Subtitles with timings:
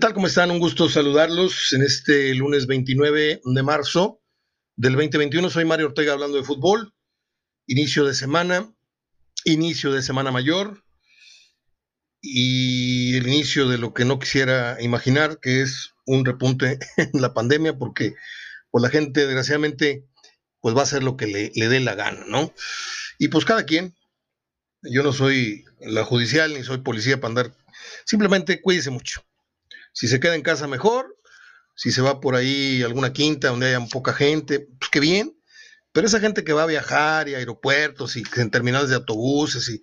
[0.00, 0.14] tal?
[0.14, 0.50] ¿Cómo están?
[0.50, 4.22] Un gusto saludarlos en este lunes 29 de marzo
[4.74, 5.50] del 2021.
[5.50, 6.94] Soy Mario Ortega hablando de fútbol.
[7.66, 8.74] Inicio de semana,
[9.44, 10.82] inicio de semana mayor
[12.22, 17.34] y el inicio de lo que no quisiera imaginar, que es un repunte en la
[17.34, 18.14] pandemia, porque
[18.70, 20.06] pues, la gente desgraciadamente
[20.60, 22.54] pues va a hacer lo que le, le dé la gana, ¿no?
[23.18, 23.94] Y pues cada quien,
[24.80, 27.54] yo no soy la judicial ni soy policía para andar,
[28.06, 29.22] simplemente cuídese mucho
[29.92, 31.16] si se queda en casa, mejor.
[31.74, 35.36] Si se va por ahí a alguna quinta donde haya poca gente, pues qué bien.
[35.92, 39.80] Pero esa gente que va a viajar y aeropuertos y en terminales de autobuses y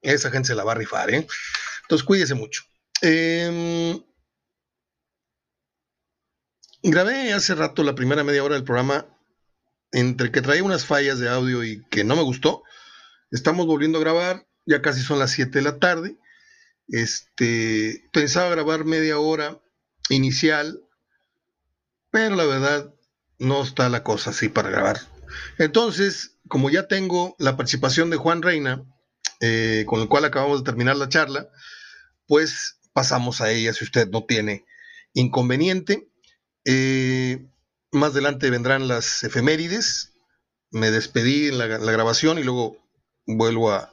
[0.00, 1.26] esa gente se la va a rifar, ¿eh?
[1.82, 2.62] Entonces cuídese mucho.
[3.02, 4.00] Em,
[6.82, 9.06] grabé hace rato la primera media hora del programa
[9.92, 12.62] entre que traía unas fallas de audio y que no me gustó.
[13.30, 16.16] Estamos volviendo a grabar, ya casi son las 7 de la tarde.
[16.88, 19.60] Este, pensaba grabar media hora
[20.08, 20.80] inicial,
[22.10, 22.94] pero la verdad
[23.38, 25.00] no está la cosa así para grabar.
[25.58, 28.84] Entonces, como ya tengo la participación de Juan Reina,
[29.40, 31.48] eh, con el cual acabamos de terminar la charla,
[32.26, 34.64] pues pasamos a ella si usted no tiene
[35.12, 36.08] inconveniente.
[36.64, 37.46] Eh,
[37.92, 40.14] más adelante vendrán las efemérides.
[40.70, 42.76] Me despedí en la grabación y luego
[43.26, 43.90] vuelvo a,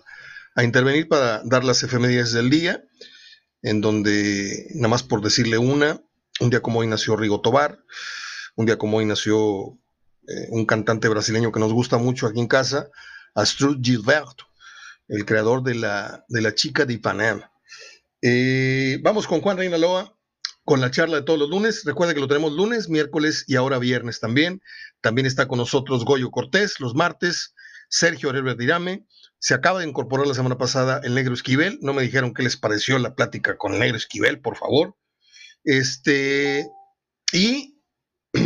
[0.55, 2.83] a intervenir para dar las efemérides del día,
[3.61, 6.01] en donde, nada más por decirle una,
[6.39, 7.79] un día como hoy nació Rigo Tobar,
[8.55, 9.77] un día como hoy nació
[10.27, 12.89] eh, un cantante brasileño que nos gusta mucho aquí en casa,
[13.35, 14.45] Astrud Gilberto,
[15.07, 17.51] el creador de la, de la chica de Ipanema.
[18.21, 20.17] Eh, vamos con Juan Reinaloa
[20.63, 21.83] con la charla de todos los lunes.
[21.85, 24.61] Recuerda que lo tenemos lunes, miércoles y ahora viernes también.
[25.01, 27.53] También está con nosotros Goyo Cortés los martes,
[27.87, 29.05] Sergio Herbert Dirame,
[29.45, 31.77] se acaba de incorporar la semana pasada el Negro Esquivel.
[31.83, 34.97] No me dijeron qué les pareció la plática con el Negro Esquivel, por favor.
[35.63, 36.67] Este,
[37.31, 37.79] y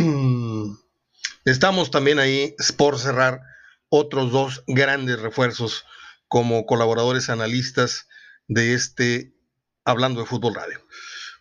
[1.46, 3.40] estamos también ahí por cerrar
[3.88, 5.86] otros dos grandes refuerzos
[6.28, 8.06] como colaboradores analistas
[8.46, 9.32] de este
[9.86, 10.86] Hablando de Fútbol Radio.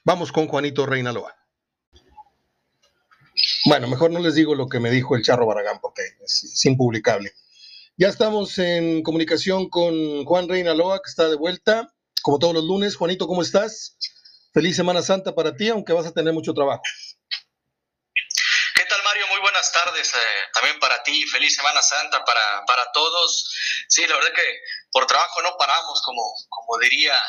[0.05, 1.35] Vamos con Juanito Reinaloa.
[3.66, 7.34] Bueno, mejor no les digo lo que me dijo el Charro Baragán porque es impublicable.
[8.01, 12.95] Ya estamos en comunicación con Juan Reinaloa, que está de vuelta, como todos los lunes.
[12.95, 13.97] Juanito, ¿cómo estás?
[14.53, 16.81] Feliz Semana Santa para ti, aunque vas a tener mucho trabajo.
[18.73, 19.27] ¿Qué tal, Mario?
[19.27, 20.13] Muy buenas tardes.
[20.13, 20.17] Eh,
[20.53, 23.53] también para ti, feliz Semana Santa para, para todos.
[23.89, 24.61] Sí, la verdad que
[24.93, 27.19] por trabajo no paramos, como, como diría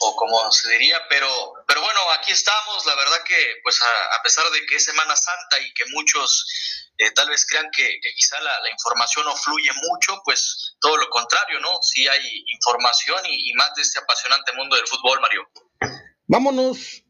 [0.00, 1.28] o como se diría, pero,
[1.66, 5.60] pero bueno, aquí estamos, la verdad que pues a, pesar de que es Semana Santa
[5.60, 6.46] y que muchos
[6.98, 11.60] eh, tal vez crean que, quizá la, información no fluye mucho, pues todo lo contrario,
[11.60, 11.78] ¿no?
[11.82, 15.48] Sí hay información y, y, más de este apasionante mundo del fútbol, Mario.
[16.26, 17.04] Vámonos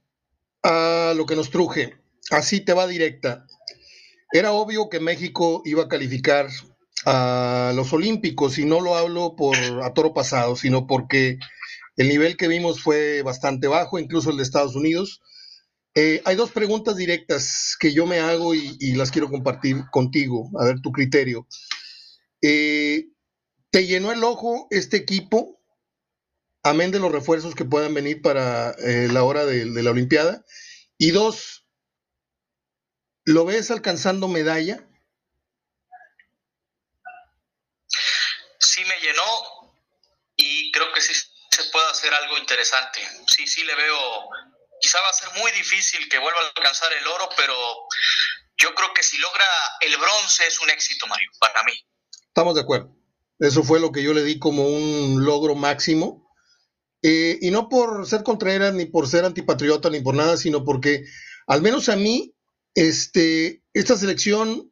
[0.62, 1.98] a lo que nos truje,
[2.30, 3.46] así te va directa.
[4.32, 6.48] Era obvio que México iba a calificar
[7.06, 11.38] a los Olímpicos y no lo hablo por a toro pasado, sino porque
[11.96, 15.22] el nivel que vimos fue bastante bajo, incluso el de Estados Unidos.
[15.96, 20.64] Eh, hay dos preguntas directas que yo me hago y, las quiero compartir contigo, a
[20.64, 21.46] ver tu criterio.
[22.42, 23.06] Eh,
[23.70, 25.60] ¿Te llenó el ojo este equipo,
[26.64, 30.44] amén de los refuerzos que puedan venir para eh, la hora de, de la Olimpiada?
[30.98, 31.64] Y dos,
[33.24, 34.88] ¿lo ves alcanzando medalla?
[38.58, 39.74] Sí me llenó
[40.36, 41.12] y creo que sí
[41.50, 43.00] se puede hacer algo interesante.
[43.28, 44.30] Sí, sí le veo,
[44.84, 47.54] quizá va a ser muy difícil que vuelva a alcanzar el oro, pero
[48.58, 49.46] yo creo que si logra
[49.80, 51.72] el bronce es un éxito, Mario, para mí.
[52.28, 52.94] Estamos de acuerdo.
[53.38, 56.30] Eso fue lo que yo le di como un logro máximo.
[57.02, 61.04] Eh, y no por ser Contreras, ni por ser antipatriota, ni por nada, sino porque,
[61.46, 62.34] al menos a mí,
[62.74, 64.70] este, esta selección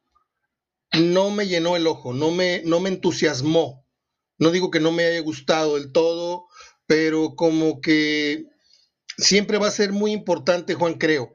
[0.91, 3.83] no me llenó el ojo, no me, no me entusiasmó.
[4.37, 6.45] No digo que no me haya gustado del todo,
[6.85, 8.52] pero como que
[9.17, 11.33] siempre va a ser muy importante, Juan, creo,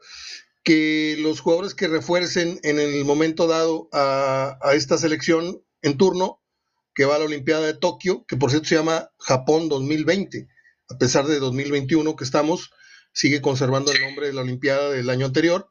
[0.65, 6.43] que los jugadores que refuercen en el momento dado a, esta selección en turno,
[6.95, 10.49] que va a la Olimpiada de Tokio, que por cierto se llama Japón 2020,
[10.91, 12.71] a pesar de 2021 que estamos,
[13.13, 15.71] sigue conservando el nombre de la Olimpiada del año anterior.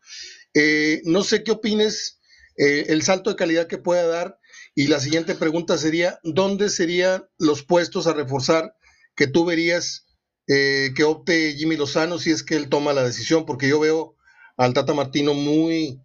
[0.53, 2.19] Eh, no sé qué opines,
[2.57, 4.39] eh, el salto de calidad que pueda dar.
[4.73, 8.75] Y la siguiente pregunta sería, ¿dónde serían los puestos a reforzar
[9.15, 10.06] que tú verías
[10.47, 13.45] eh, que opte Jimmy Lozano si es que él toma la decisión?
[13.45, 14.15] Porque yo veo
[14.57, 15.99] al Tata Martino muy,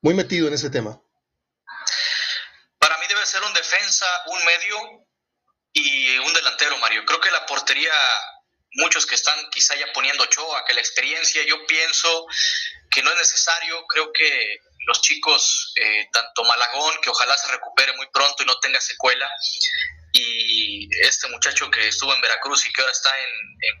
[0.00, 1.00] muy metido en ese tema.
[2.78, 5.06] Para mí debe ser un defensa, un medio
[5.72, 7.04] y un delantero, Mario.
[7.04, 7.92] Creo que la portería
[8.74, 12.26] muchos que están quizá ya poniendo Ochoa, que la experiencia, yo pienso
[12.90, 17.92] que no es necesario, creo que los chicos, eh, tanto Malagón, que ojalá se recupere
[17.96, 19.30] muy pronto y no tenga secuela,
[20.12, 23.30] y este muchacho que estuvo en Veracruz y que ahora está en,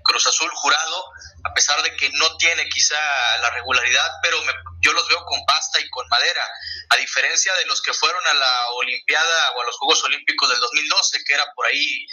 [0.04, 1.04] Cruz Azul jurado,
[1.44, 2.98] a pesar de que no tiene quizá
[3.40, 4.38] la regularidad, pero
[4.80, 6.42] yo los veo con pasta y con madera,
[6.90, 10.60] a diferencia de los que fueron a la Olimpiada o a los Juegos Olímpicos del
[10.60, 12.06] 2012, que era por ahí,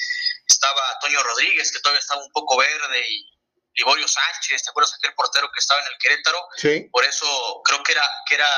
[0.47, 3.29] estaba Toño Rodríguez, que todavía estaba un poco verde, y
[3.75, 6.47] Liborio Sánchez, ¿te acuerdas aquel portero que estaba en el Querétaro?
[6.57, 6.89] Sí.
[6.91, 8.49] Por eso creo que era, que era,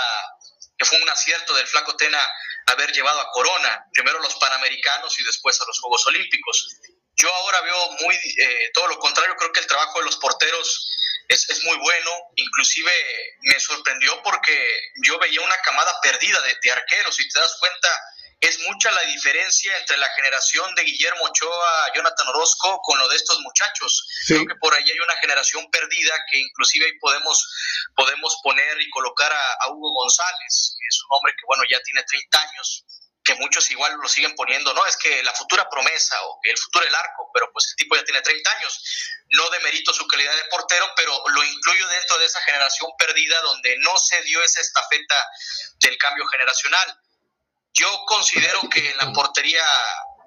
[0.77, 2.19] que fue un acierto del Flaco Tena
[2.67, 6.67] haber llevado a Corona, primero los Panamericanos y después a los Juegos Olímpicos.
[7.15, 10.91] Yo ahora veo muy eh, todo lo contrario, creo que el trabajo de los porteros
[11.27, 12.91] es, es, muy bueno, inclusive
[13.41, 17.89] me sorprendió porque yo veía una camada perdida de, de arqueros, si te das cuenta,
[18.41, 23.17] es mucha la diferencia entre la generación de Guillermo Ochoa, Jonathan Orozco, con lo de
[23.17, 24.07] estos muchachos.
[24.27, 27.45] Creo que por ahí hay una generación perdida que inclusive ahí podemos,
[27.95, 32.01] podemos poner y colocar a, Hugo González, que es un hombre que, bueno, ya tiene
[32.03, 32.85] 30 años,
[33.23, 36.85] que muchos igual lo siguen poniendo, no, es que la futura promesa o el futuro
[36.85, 38.81] del arco, pero pues el tipo ya tiene 30 años.
[39.31, 43.77] No demerito su calidad de portero, pero lo incluyo dentro de esa generación perdida donde
[43.79, 45.29] no se dio esa estafeta
[45.81, 46.97] del cambio generacional
[47.73, 49.63] yo considero que en la portería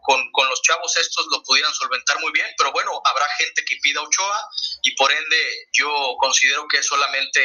[0.03, 0.19] con,
[0.49, 4.49] los chavos estos lo pudieran solventar muy bien, pero bueno, habrá gente que pida Ochoa
[4.83, 7.41] y por ende yo considero que solamente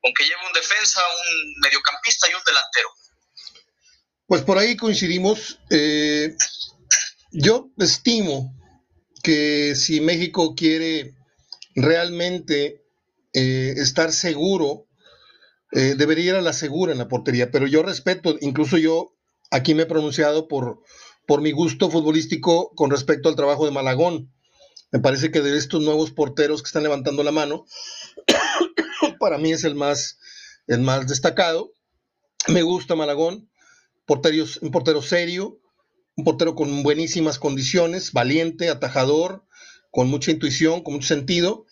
[0.00, 2.90] con que lleve un defensa, un mediocampista y un delantero.
[4.26, 5.60] Pues por ahí coincidimos.
[5.70, 6.34] Eh,
[7.32, 8.52] yo estimo
[9.22, 11.14] que si México quiere
[11.74, 12.82] realmente
[13.32, 14.86] eh, estar seguro,
[15.72, 19.15] eh, debería ir a la segura en la portería, pero yo respeto, incluso yo
[19.50, 20.82] Aquí me he pronunciado por,
[21.26, 24.32] por mi gusto futbolístico con respecto al trabajo de Malagón.
[24.92, 27.66] Me parece que de estos nuevos porteros que están levantando la mano,
[29.20, 30.18] para mí es el más,
[30.66, 31.72] el más destacado.
[32.48, 33.50] Me gusta Malagón,
[34.08, 35.60] un portero serio,
[36.16, 39.44] un portero con buenísimas condiciones, valiente, atajador,
[39.90, 41.66] con mucha intuición, con mucho sentido.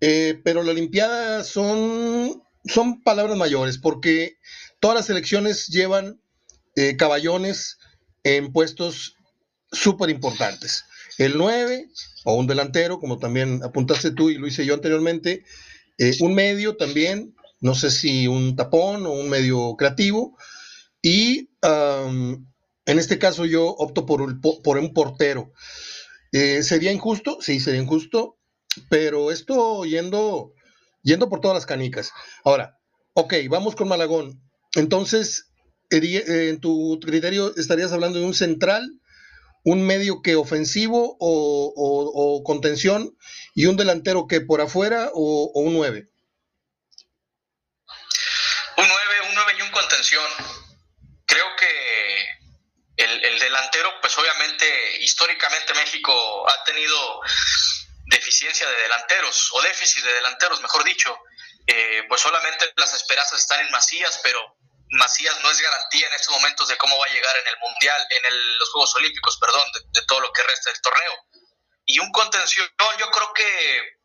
[0.00, 4.38] Eh, pero la Olimpiada son, son palabras mayores, porque
[4.78, 6.20] todas las elecciones llevan
[6.78, 7.78] eh, caballones
[8.22, 9.16] en puestos
[9.72, 10.84] súper importantes.
[11.18, 11.88] El 9
[12.24, 15.42] o un delantero, como también apuntaste tú y lo hice yo anteriormente,
[15.98, 20.38] eh, un medio también, no sé si un tapón o un medio creativo,
[21.02, 22.46] y en
[22.86, 25.52] este caso yo opto por, por un portero.
[26.30, 27.38] Eh, ¿Sería injusto?
[27.40, 28.38] Sí, sería injusto,
[28.88, 30.54] pero esto yendo,
[31.02, 32.12] yendo por todas las canicas.
[32.44, 32.78] Ahora,
[33.14, 34.40] ok, vamos con Malagón.
[34.76, 35.47] Entonces,
[35.90, 38.92] en tu criterio estarías hablando de un central,
[39.64, 43.16] un medio que ofensivo o, contención
[43.54, 46.08] y un delantero que por afuera o, un 9?
[48.76, 48.94] Un 9,
[49.28, 50.24] un 9 y un contención.
[51.26, 52.26] Creo que
[52.96, 57.20] el, delantero, pues obviamente históricamente México ha tenido
[58.06, 61.18] deficiencia de delanteros o déficit de delanteros, mejor dicho.
[61.66, 64.57] Eh, pues solamente las esperanzas están en Macías, pero
[64.90, 68.06] Macías no es garantía en estos momentos de cómo va a llegar en el Mundial,
[68.10, 71.26] en los Juegos Olímpicos, perdón, de, todo lo que resta del torneo.
[71.84, 72.68] Y un contención,
[72.98, 73.98] yo creo que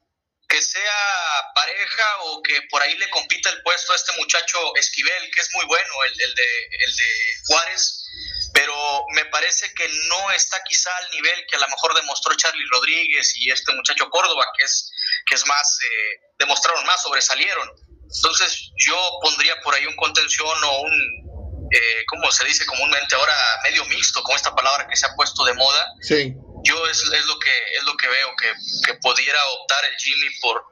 [0.53, 5.31] que sea pareja o que por ahí le compita el puesto a este muchacho Esquivel,
[5.31, 8.05] que es muy bueno, el, de, el de Juárez,
[8.53, 12.67] pero me parece que no está quizá al nivel que a lo mejor demostró Charlie
[12.69, 14.91] Rodríguez y este muchacho Córdoba, que es,
[15.25, 17.71] que es más, eh, demostraron más, sobresalieron.
[18.15, 23.33] Entonces yo pondría por ahí un contención o un, eh, ¿cómo se dice comúnmente ahora?
[23.63, 25.85] Medio mixto, con esta palabra que se ha puesto de moda.
[26.01, 26.33] Sí.
[26.63, 28.53] Yo es, es lo, que, es lo que veo, que,
[28.85, 30.63] que pudiera optar el Jimmy por,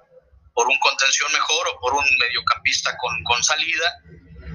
[0.54, 3.92] por un contención mejor o por un mediocampista con, con salida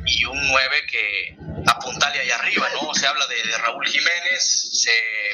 [0.07, 2.95] y un 9 que apuntale ahí arriba, ¿no?
[2.95, 4.93] Se habla de, de, Raúl Jiménez, se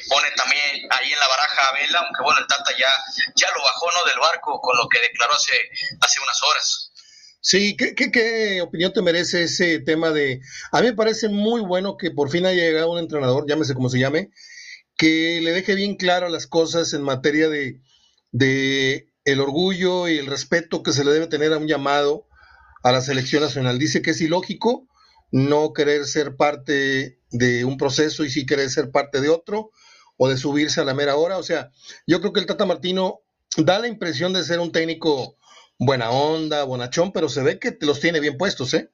[0.08, 2.88] pone también ahí en la baraja a Vela, aunque bueno, el Tata ya,
[3.36, 4.04] ya lo bajó, ¿no?
[4.04, 6.91] Del barco con lo que declaró hace, hace unas horas.
[7.44, 10.40] Sí, ¿qué, qué, opinión te merece ese tema de...
[10.70, 13.90] A mí me parece muy bueno que por fin haya llegado un entrenador, llámese como
[13.90, 14.30] se llame,
[14.96, 17.80] que le deje bien claro las cosas en materia de,
[18.30, 22.28] de el orgullo y el respeto que se le debe tener a un llamado
[22.84, 23.76] a la selección nacional.
[23.76, 24.86] Dice que es ilógico
[25.32, 29.72] no querer ser parte de un proceso y sí querer ser parte de otro
[30.16, 31.38] o de subirse a la mera hora.
[31.38, 31.72] O sea,
[32.06, 33.22] yo creo que el Tata Martino
[33.56, 35.36] da la impresión de ser un técnico
[35.84, 38.88] buena onda, bonachón, pero se ve que te los tiene bien puestos, ¿eh?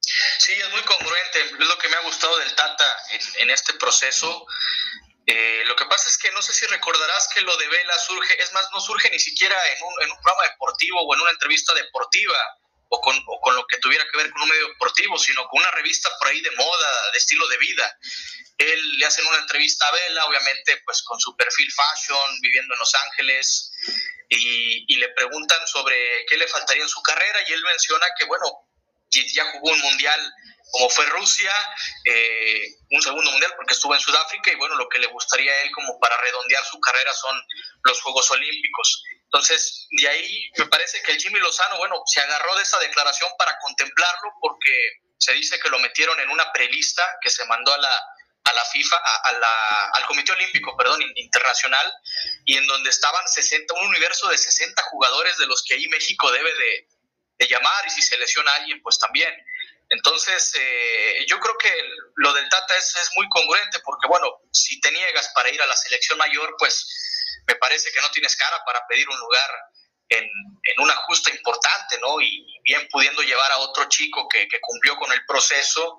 [0.00, 1.40] Sí, es muy congruente.
[1.42, 2.86] Es lo que me ha gustado del Tata
[3.38, 4.46] en, este proceso.
[5.26, 8.42] Eh, lo que pasa es que no sé si recordarás que lo de Vela surge,
[8.42, 11.30] es más, no surge ni siquiera en un, en un programa deportivo o en una
[11.30, 12.38] entrevista deportiva
[12.92, 15.60] o con, o con, lo que tuviera que ver con un medio deportivo, sino con
[15.60, 17.98] una revista por ahí de moda, de estilo de vida.
[18.58, 22.80] Él le hacen una entrevista a Vela, obviamente pues con su perfil fashion, viviendo en
[22.80, 23.72] Los Ángeles,
[24.28, 28.26] y, y le preguntan sobre qué le faltaría en su carrera y él menciona que
[28.26, 28.46] bueno,
[29.10, 30.34] ya jugó un mundial
[30.70, 31.52] como fue Rusia,
[32.04, 35.62] eh, un segundo mundial porque estuvo en Sudáfrica y bueno, lo que le gustaría a
[35.62, 37.36] él como para redondear su carrera son
[37.82, 39.02] los Juegos Olímpicos.
[39.32, 43.30] Entonces, de ahí me parece que el Jimmy Lozano, bueno, se agarró de esa declaración
[43.38, 44.72] para contemplarlo porque
[45.18, 47.94] se dice que lo metieron en una prelista que se mandó a la,
[48.44, 51.92] a la FIFA, a, la, al Comité Olímpico, perdón, internacional,
[52.44, 56.32] y en donde estaban 60, un universo de 60 jugadores de los que ahí México
[56.32, 56.88] debe de,
[57.38, 59.32] de llamar y si se lesiona a alguien, pues también.
[59.90, 61.72] Entonces, eh, yo creo que
[62.16, 65.66] lo del Tata es, es, muy congruente porque, bueno, si te niegas para ir a
[65.66, 66.86] la selección mayor, pues
[67.46, 69.50] me parece que no tienes cara para pedir un lugar
[70.08, 72.20] en, en una justa importante, ¿no?
[72.20, 75.96] Y bien pudiendo llevar a otro chico que, que, cumplió con el proceso.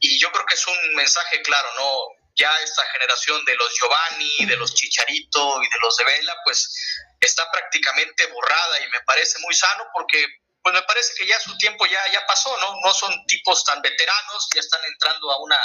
[0.00, 2.22] Y yo creo que es un mensaje claro, ¿no?
[2.34, 6.98] Ya esta generación de los Giovanni, de los Chicharito y de los de Vela, pues
[7.20, 10.26] está prácticamente borrada y me parece muy sano porque
[10.62, 12.74] pues me parece que ya su tiempo ya, ya pasó, ¿no?
[12.84, 15.58] No son tipos tan veteranos, ya están entrando a una,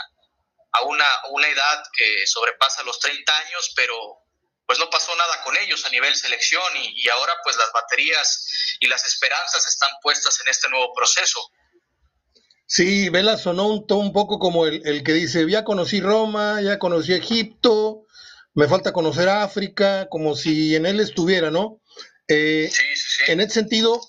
[0.72, 3.96] a una, una edad que sobrepasa los 30 años, pero
[4.68, 8.78] pues no pasó nada con ellos a nivel selección y, y ahora pues las baterías
[8.80, 11.40] y las esperanzas están puestas en este nuevo proceso.
[12.68, 16.78] Sí, Vela sonó un, un poco como el, el, que dice, ya conocí Roma, ya
[16.78, 18.06] conocí Egipto,
[18.54, 21.82] me falta conocer África, como si en él estuviera, ¿no?
[22.28, 23.32] Eh, sí, sí, sí.
[23.32, 24.02] En ese sentido,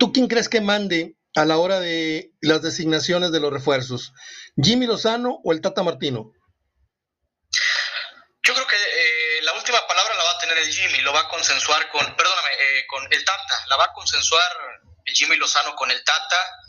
[0.00, 4.14] ¿Tú quién crees que mande a la hora de las designaciones de los refuerzos?
[4.56, 6.32] ¿Jimmy Lozano o el Tata Martino?
[8.42, 11.28] Yo creo que eh, la última palabra la va a tener Jimmy, lo va a
[11.28, 16.02] consensuar con, perdóname, eh, con el Tata, la va a consensuar Jimmy Lozano con el
[16.04, 16.60] Tata,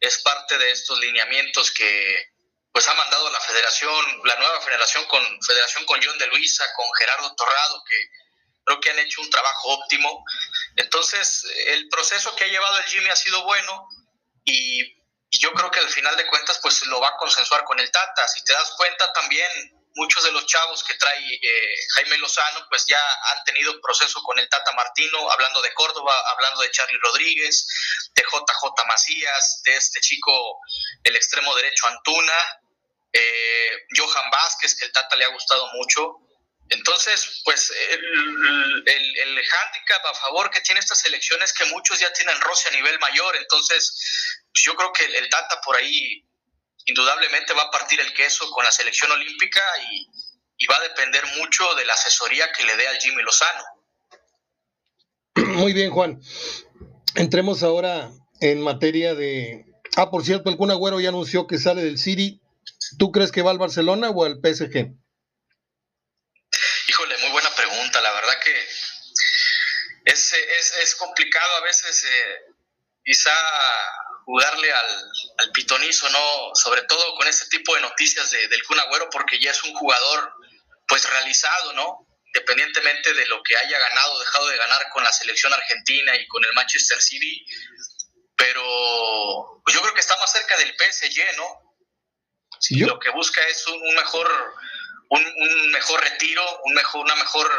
[0.00, 2.30] es parte de estos lineamientos que
[2.72, 6.86] pues ha mandado la federación, la nueva federación con federación con John de Luisa, con
[6.94, 7.96] Gerardo Torrado, que
[8.64, 10.24] creo que han hecho un trabajo óptimo.
[10.76, 13.88] Entonces, el proceso que ha llevado el Jimmy ha sido bueno
[14.44, 17.80] y, y, yo creo que al final de cuentas, pues lo va a consensuar con
[17.80, 18.28] el Tata.
[18.28, 22.84] Si te das cuenta, también muchos de los chavos que trae eh, Jaime Lozano, pues
[22.86, 23.00] ya
[23.32, 27.66] han tenido proceso con el Tata Martino, hablando de Córdoba, hablando de Charlie Rodríguez,
[28.14, 30.60] de JJ Macías, de este chico,
[31.04, 32.60] el extremo derecho Antuna,
[33.12, 36.18] eh, Johan Vázquez, que el Tata le ha gustado mucho.
[36.68, 41.98] Entonces, pues el, el, el, handicap a favor que tiene esta selección es que muchos
[41.98, 46.24] ya tienen roce a nivel mayor, entonces yo creo que el, Tata por ahí
[46.86, 50.06] indudablemente va a partir el queso con la selección olímpica y,
[50.58, 53.64] y, va a depender mucho de la asesoría que le dé al Jimmy Lozano.
[55.56, 56.20] Muy bien, Juan.
[57.14, 58.10] Entremos ahora
[58.40, 59.66] en materia de...
[59.96, 62.40] Ah, por cierto, el Kun Agüero ya anunció que sale del City.
[62.98, 64.94] ¿Tú crees que va al Barcelona o al PSG?
[70.04, 72.49] es, es, es complicado a veces eh,
[73.04, 73.34] quizá
[74.24, 76.54] jugarle al, al, pitonizo, ¿no?
[76.54, 79.74] Sobre todo con este tipo de noticias de, del Kun Agüero, porque ya es un
[79.74, 80.34] jugador
[80.86, 82.06] pues realizado, ¿no?
[82.26, 86.26] Independientemente de lo que haya ganado o dejado de ganar con la selección argentina y
[86.28, 87.44] con el Manchester City,
[88.36, 91.76] pero pues yo creo que está más cerca del PSG, ¿no?
[92.60, 94.54] Si lo que busca es un, un mejor
[95.10, 97.50] un, un, mejor retiro, un mejor, una mejor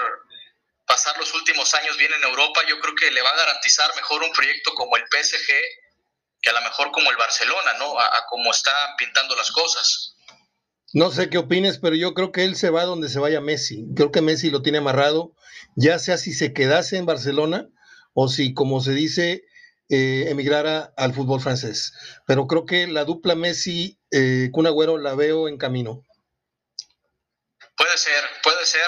[0.91, 4.23] pasar los últimos años bien en Europa, yo creo que le va a garantizar mejor
[4.23, 5.47] un proyecto como el PSG
[6.41, 7.97] que a lo mejor como el Barcelona, ¿no?
[7.97, 10.17] A, a cómo está pintando las cosas.
[10.93, 13.85] No sé qué opines, pero yo creo que él se va donde se vaya Messi.
[13.95, 15.33] Creo que Messi lo tiene amarrado,
[15.77, 17.69] ya sea si se quedase en Barcelona
[18.13, 19.45] o si, como se dice,
[19.87, 21.93] eh, emigrara al fútbol francés.
[22.27, 26.03] Pero creo que la dupla Messi, eh, Agüero, la veo en camino.
[27.77, 28.87] Puede ser, puede ser.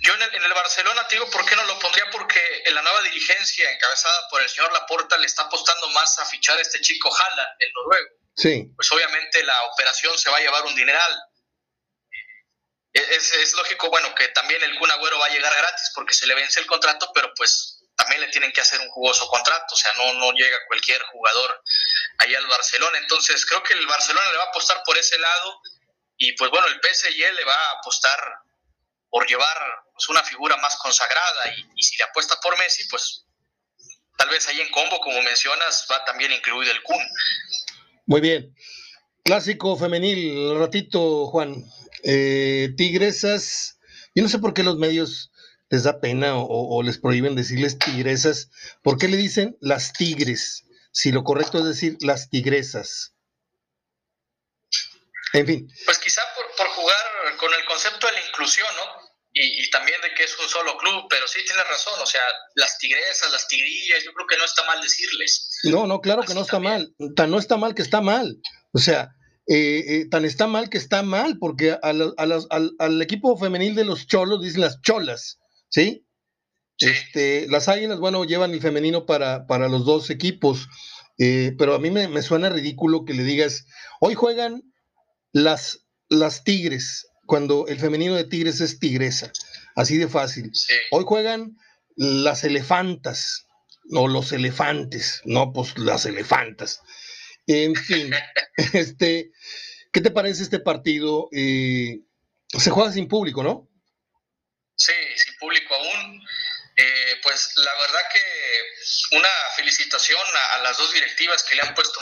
[0.00, 2.08] Yo en el, en el, Barcelona te digo, ¿por qué no lo pondría?
[2.10, 6.24] Porque en la nueva dirigencia encabezada por el señor Laporta le está apostando más a
[6.24, 8.08] fichar a este chico Jala, el noruego.
[8.34, 8.72] Sí.
[8.74, 11.22] Pues obviamente la operación se va a llevar un dineral.
[12.92, 16.26] Es, es lógico, bueno, que también el Kun Agüero va a llegar gratis porque se
[16.26, 19.76] le vence el contrato, pero pues también le tienen que hacer un jugoso contrato, o
[19.76, 21.62] sea, no, no llega cualquier jugador
[22.18, 22.98] ahí al Barcelona.
[22.98, 25.60] Entonces creo que el Barcelona le va a apostar por ese lado
[26.16, 28.18] y pues bueno, el PSG le va a apostar
[29.10, 29.56] por llevar
[29.92, 33.26] pues, una figura más consagrada y, si le apuesta por Messi, pues
[34.16, 37.02] tal vez ahí en combo, como mencionas, va también incluido el Kun.
[38.06, 38.54] Muy bien.
[39.24, 41.64] Clásico femenil, ratito, Juan.
[42.02, 43.78] Eh, tigresas,
[44.14, 45.30] yo no sé por qué los medios
[45.68, 48.50] les da pena o, les prohíben decirles tigresas.
[48.82, 50.64] ¿Por qué le dicen las tigres?
[50.92, 53.14] Si lo correcto es decir las tigresas.
[55.32, 55.68] En fin.
[55.84, 59.10] Pues quizá por, por jugar con el concepto de la inclusión, ¿no?
[59.32, 62.20] Y, también de que es un solo club, pero sí tienes razón, o sea,
[62.56, 65.60] las tigresas, las tigrillas, yo creo que no está mal decirles.
[65.62, 68.36] No, no, claro que no está mal, tan no está mal que está mal,
[68.72, 69.10] o sea,
[69.46, 74.08] eh, eh, tan está mal que está mal, porque al, al, equipo femenil de los
[74.08, 76.04] cholos dicen las cholas, ¿sí?
[76.78, 80.66] Este, las águilas, bueno, llevan el femenino para, para los dos equipos,
[81.18, 83.64] eh, pero a mí me, me, suena ridículo que le digas,
[84.00, 84.62] hoy juegan
[85.32, 89.32] las, las tigres, cuando el femenino de Tigres es tigresa,
[89.76, 90.50] así de fácil.
[90.90, 91.56] Hoy juegan
[91.96, 93.46] las elefantas,
[93.92, 96.82] o los elefantes, no, pues las elefantas.
[97.46, 98.12] En fin,
[98.72, 99.30] este,
[99.92, 101.28] ¿qué te parece este partido?
[101.32, 102.00] Eh,
[102.48, 103.68] se juega sin público, ¿no?
[104.76, 106.22] Sí, sin público aún.
[106.76, 110.20] Eh, pues la verdad que una felicitación
[110.54, 112.00] a, las dos directivas que le han puesto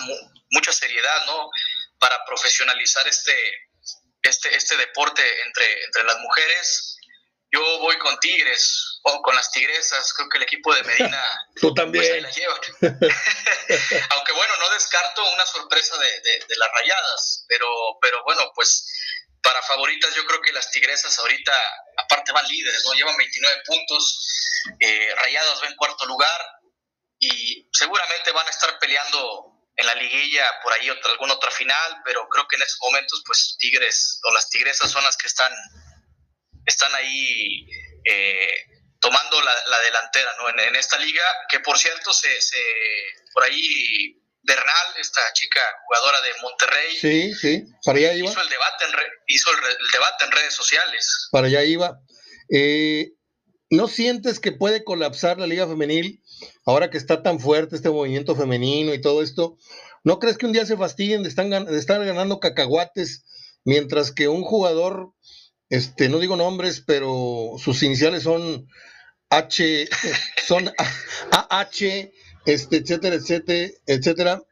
[0.50, 1.50] mucha seriedad, ¿no?
[1.98, 3.34] Para profesionalizar este,
[4.22, 6.96] este, este deporte entre, entre las mujeres.
[7.50, 11.72] Yo voy con Tigres o con las Tigresas, creo que el equipo de Medina Tú
[11.72, 12.22] también.
[12.22, 12.36] Pues,
[14.10, 17.68] Aunque bueno, no descarto una sorpresa de, de, las rayadas, pero,
[18.02, 18.86] pero bueno, pues
[19.42, 21.52] para favoritas yo creo que las Tigresas ahorita,
[21.96, 22.92] aparte van líderes, ¿no?
[22.92, 24.20] Llevan 29 puntos,
[24.78, 26.40] eh, rayadas va en cuarto lugar
[27.18, 32.02] y seguramente van a estar peleando en la liguilla por ahí otra, alguna otra final,
[32.04, 35.52] pero creo que en estos momentos pues Tigres o las Tigresas son las que están,
[36.66, 37.64] están ahí
[38.04, 38.64] eh,
[39.00, 40.48] tomando la, delantera ¿no?
[40.48, 42.58] En, esta liga, que por cierto se, se
[43.32, 48.30] por ahí Bernal, esta chica jugadora de Monterrey, sí, sí, para allá iba.
[48.30, 48.92] Hizo el debate en,
[49.28, 51.28] hizo el, debate en redes sociales.
[51.30, 52.00] Para allá iba.
[52.50, 53.12] Eh,
[53.70, 56.22] ¿No sientes que puede colapsar la liga femenil
[56.64, 59.56] ahora que está tan fuerte este movimiento femenino y todo esto?
[60.04, 63.24] ¿No crees que un día se fastidien de, estar ganando cacahuates
[63.64, 65.12] mientras que un jugador,
[65.68, 68.68] este, no digo nombres, pero sus iniciales son
[69.30, 69.88] H,
[70.46, 70.70] son
[71.30, 72.10] AH,
[72.46, 74.42] este, etcétera, etcétera, etcétera,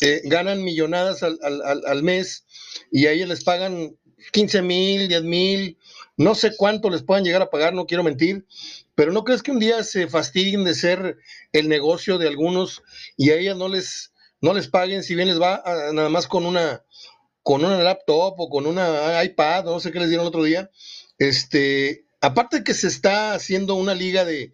[0.00, 2.44] eh, ganan millonadas al, al, mes
[2.90, 3.96] y a ellos les pagan
[4.32, 5.78] 15 mil, 10 mil,
[6.16, 8.44] no sé cuánto les puedan llegar a pagar, no quiero mentir,
[8.94, 11.18] pero ¿no crees que un día se fastidien de ser
[11.52, 12.82] el negocio de algunos
[13.16, 16.46] y a ellas no les, no les paguen, si bien les va nada más con
[16.46, 16.84] una,
[17.42, 20.70] con una laptop o con una iPad, no sé qué les dieron el otro día?
[21.18, 24.52] Este, aparte de que se está haciendo una liga de,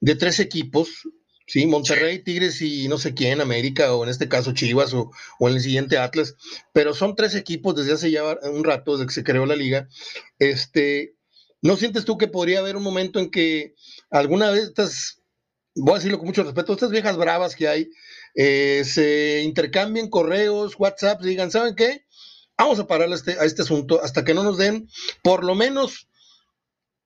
[0.00, 0.88] de tres equipos,
[1.46, 1.66] ¿sí?
[1.66, 5.54] Monterrey, Tigres y no sé quién, América, o en este caso Chivas, o, o, en
[5.54, 6.36] el siguiente Atlas,
[6.72, 9.88] pero son tres equipos desde hace ya un rato, desde que se creó la liga.
[10.38, 11.14] Este,
[11.62, 13.76] ¿No sientes tú que podría haber un momento en que
[14.10, 15.22] alguna de estas,
[15.76, 17.88] voy a decirlo con mucho respeto, estas viejas bravas que hay,
[18.34, 22.04] eh, se intercambien correos, WhatsApp, digan, ¿saben qué?
[22.58, 24.88] Vamos a parar este, a este asunto hasta que no nos den
[25.22, 26.08] por lo menos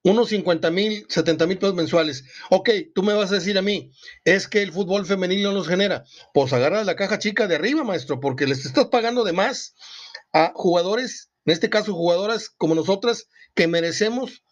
[0.02, 2.24] unos 50 mil, 70 mil pesos mensuales.
[2.48, 3.90] Ok, tú me vas a decir a mí,
[4.24, 6.04] es que el fútbol femenino nos genera.
[6.32, 9.74] Pues agarra la caja chica de arriba, maestro, porque les estás pagando de más
[10.32, 14.44] a jugadores, en este caso jugadoras como nosotras, que merecemos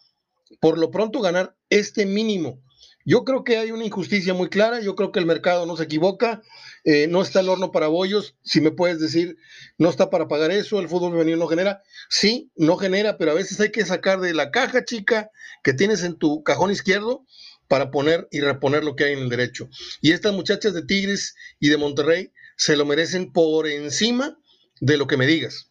[0.59, 2.61] por lo pronto ganar este mínimo.
[3.07, 5.83] Yo creo que hay una injusticia muy clara, yo creo que el mercado no se
[5.83, 6.41] equivoca,
[6.83, 9.37] eh, no está el horno para bollos, si me puedes decir,
[9.77, 13.35] no está para pagar eso, el fútbol femenino no genera, sí, no genera, pero a
[13.35, 15.29] veces hay que sacar de la caja chica
[15.63, 17.25] que tienes en tu cajón izquierdo
[17.67, 19.69] para poner y reponer lo que hay en el derecho.
[20.01, 24.37] Y estas muchachas de Tigres y de Monterrey se lo merecen por encima
[24.81, 25.69] de lo que me digas.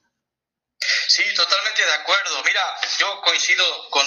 [3.25, 4.07] Coincido con,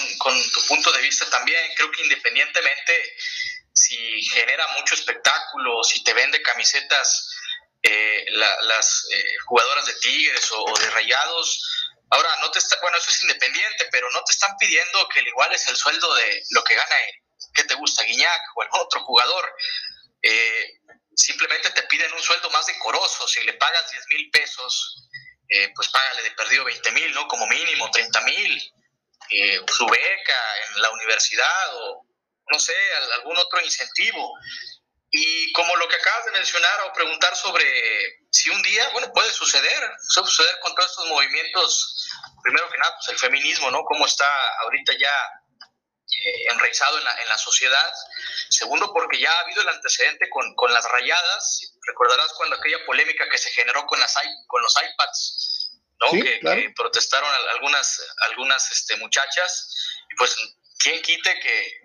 [0.52, 1.62] tu punto de vista también.
[1.76, 3.16] Creo que independientemente
[3.72, 7.30] si genera mucho espectáculo, si te vende camisetas
[7.82, 8.24] eh,
[8.62, 13.22] las eh, jugadoras de Tigres o, de Rayados, ahora no te está, bueno, eso es
[13.22, 16.74] independiente, pero no te están pidiendo que el igual es el sueldo de lo que
[16.74, 16.96] gana,
[17.54, 18.02] ¿qué te gusta?
[18.02, 19.54] Guiñac o algún otro jugador.
[20.22, 20.80] Eh,
[21.14, 23.28] simplemente te piden un sueldo más decoroso.
[23.28, 25.08] Si le pagas 10 mil pesos
[25.48, 27.26] eh, pues págale de perdido 20 mil, ¿no?
[27.26, 28.74] Como mínimo, 30 mil,
[29.66, 32.06] su beca en la universidad o,
[32.50, 32.74] no sé,
[33.14, 34.32] algún otro incentivo.
[35.10, 37.64] Y como lo que acabas de mencionar o preguntar sobre
[38.30, 42.10] si un día, bueno, puede suceder, puede suceder con todos estos movimientos,
[42.42, 43.84] primero que nada, pues el feminismo, ¿no?
[43.84, 44.30] Cómo está
[44.64, 45.12] ahorita ya
[45.60, 47.92] eh, enraizado en la, en la, sociedad.
[48.50, 51.72] Segundo, porque ya ha habido el antecedente con, con, las rayadas.
[51.86, 54.14] Recordarás cuando aquella polémica que se generó con, las,
[54.46, 55.57] con los iPads
[56.00, 56.10] ¿no?
[56.10, 60.36] que, protestaron algunas, algunas este, muchachas, y pues,
[60.78, 61.80] ¿quién quite que,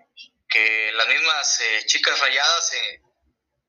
[0.48, 3.02] que las mismas eh, chicas rayadas eh,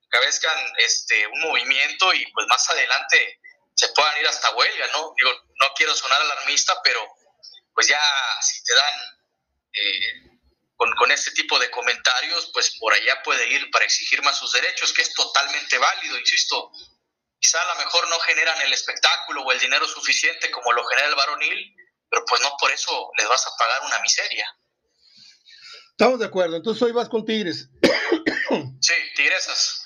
[0.10, 3.40] cabezcan este, un movimiento y pues más adelante
[3.74, 5.14] se puedan ir hasta huelga, ¿no?
[5.18, 7.06] Digo, no quiero sonar alarmista, pero
[7.74, 8.02] pues ya
[8.42, 8.94] si te dan
[9.74, 10.40] eh,
[10.78, 14.54] con, con, este tipo de comentarios, pues por allá puede ir para exigir más sus
[14.54, 16.72] derechos, que es totalmente válido, insisto.
[17.40, 21.10] Quizá a lo mejor no generan el espectáculo o el dinero suficiente como lo genera
[21.10, 21.76] el varonil,
[22.10, 24.48] pero pues no por eso les vas a pagar una miseria.
[25.92, 27.70] Estamos de acuerdo, entonces hoy vas con Tigres.
[28.80, 29.84] Sí, Tigresas.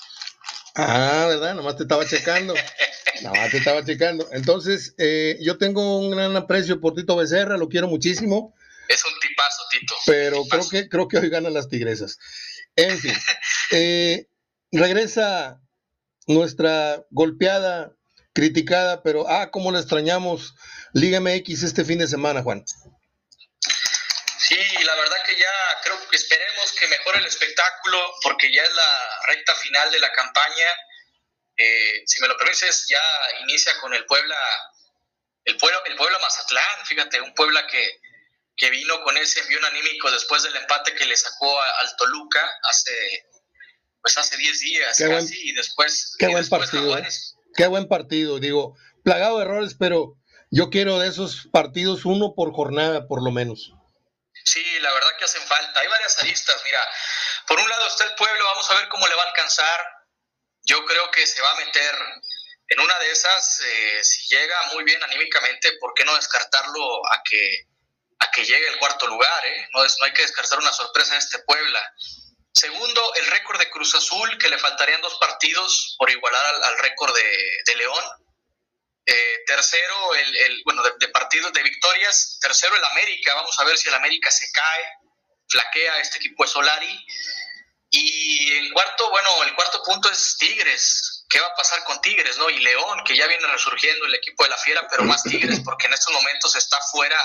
[0.76, 1.56] Ah, ¿verdad?
[1.56, 2.54] Nomás te estaba checando.
[3.22, 4.28] Nomás te estaba checando.
[4.32, 8.54] Entonces, eh, yo tengo un gran aprecio por Tito Becerra, lo quiero muchísimo.
[8.88, 9.96] Es un tipazo, Tito.
[10.06, 12.18] Pero creo que, creo que hoy ganan las tigresas.
[12.76, 13.14] En fin,
[13.72, 14.28] eh,
[14.72, 15.62] regresa
[16.30, 17.92] nuestra golpeada,
[18.34, 20.54] criticada, pero ah, cómo la extrañamos,
[20.94, 22.64] Liga MX este fin de semana, Juan.
[24.38, 25.52] Sí, la verdad que ya
[25.84, 30.12] creo que esperemos que mejore el espectáculo, porque ya es la recta final de la
[30.12, 30.68] campaña.
[31.58, 34.38] Eh, si me lo permites, ya inicia con el Puebla,
[35.46, 38.02] el Puebla, el Puebla Mazatlán, fíjate, un Puebla que,
[38.56, 43.26] que vino con ese envío anímico después del empate que le sacó al Toluca hace
[44.02, 47.08] pues hace 10 días casi y después qué buen partido ¿eh?
[47.56, 50.16] qué buen partido digo plagado de errores pero
[50.52, 53.74] yo quiero de esos partidos uno por jornada por lo menos
[54.46, 56.82] sí la verdad que hacen falta hay varias aristas mira
[57.48, 59.80] por un lado está el pueblo vamos a ver cómo le va a alcanzar
[60.64, 61.96] yo creo que se va a meter
[62.70, 67.22] en una de esas eh, si llega muy bien anímicamente por qué no descartarlo a
[67.30, 67.70] que
[68.20, 69.68] a que llegue el cuarto lugar, ¿eh?
[69.74, 71.94] no, no hay que descartar una sorpresa en este Puebla.
[72.54, 77.16] Segundo, el récord de Cruz Azul, que le faltarían dos partidos por igualar al, récord
[77.16, 78.04] de, León.
[79.06, 82.38] Eh, tercero, el, bueno, de, partidos de victorias.
[82.42, 83.36] Tercero, el América.
[83.36, 84.86] Vamos a ver si el América se cae,
[85.48, 87.06] flaquea este equipo de Solari.
[87.92, 91.26] Y el cuarto, bueno, el cuarto punto es Tigres.
[91.30, 92.50] ¿Qué va a pasar con Tigres, no?
[92.50, 95.88] Y León, que ya viene resurgiendo el equipo de la Fiera, pero más Tigres, porque
[95.88, 97.20] en estos momentos está fuera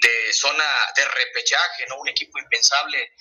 [0.00, 0.64] de zona
[0.96, 1.98] de repechaje, ¿no?
[1.98, 3.12] Un equipo impensable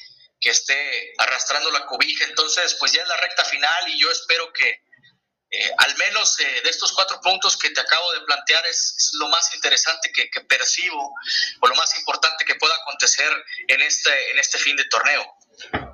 [0.45, 2.23] que esté arrastrando la cobija.
[2.25, 6.61] Entonces, pues ya es la recta final y yo espero que eh, al menos eh,
[6.63, 11.13] de estos cuatro puntos que te acabo de plantear es, lo más interesante que, percibo
[11.61, 13.31] o lo más importante que pueda acontecer
[13.69, 15.25] en este, en este fin de torneo.